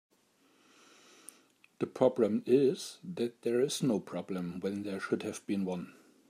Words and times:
The 1.77 1.85
problem 1.85 2.41
is 2.47 2.97
that 3.03 3.43
there 3.43 3.61
is 3.61 3.83
no 3.83 3.99
problem 3.99 4.59
when 4.59 4.81
there 4.81 4.99
should 4.99 5.21
have 5.21 5.45
been 5.45 5.63
one. 5.63 5.93